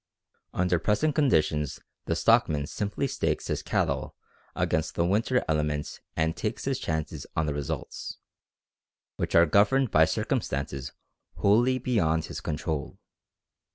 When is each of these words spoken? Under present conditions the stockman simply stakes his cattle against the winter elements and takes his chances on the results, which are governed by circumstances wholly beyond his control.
Under 0.55 0.79
present 0.79 1.13
conditions 1.13 1.79
the 2.05 2.15
stockman 2.15 2.65
simply 2.65 3.05
stakes 3.05 3.49
his 3.49 3.61
cattle 3.61 4.15
against 4.55 4.95
the 4.95 5.05
winter 5.05 5.45
elements 5.47 5.99
and 6.15 6.35
takes 6.35 6.65
his 6.65 6.79
chances 6.79 7.27
on 7.35 7.45
the 7.45 7.53
results, 7.53 8.17
which 9.17 9.35
are 9.35 9.45
governed 9.45 9.91
by 9.91 10.05
circumstances 10.05 10.91
wholly 11.35 11.77
beyond 11.77 12.25
his 12.25 12.41
control. 12.41 12.97